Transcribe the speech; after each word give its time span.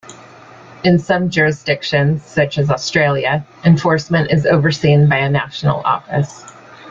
In 0.83 0.97
some 0.97 1.29
jurisdictions, 1.29 2.23
such 2.25 2.57
as 2.57 2.71
Australia, 2.71 3.45
enforcement 3.63 4.31
is 4.31 4.47
overseen 4.47 5.07
by 5.07 5.17
a 5.17 5.29
national 5.29 5.79
office. 5.85 6.43